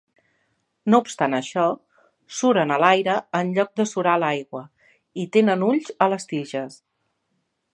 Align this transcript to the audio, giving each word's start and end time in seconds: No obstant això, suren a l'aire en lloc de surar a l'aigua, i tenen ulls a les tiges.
No 0.91 0.99
obstant 1.03 1.35
això, 1.39 1.65
suren 2.39 2.73
a 2.75 2.79
l'aire 2.83 3.17
en 3.41 3.51
lloc 3.57 3.69
de 3.81 3.87
surar 3.91 4.15
a 4.19 4.23
l'aigua, 4.25 4.63
i 5.25 5.27
tenen 5.37 5.67
ulls 5.71 5.93
a 6.07 6.09
les 6.15 6.27
tiges. 6.33 6.81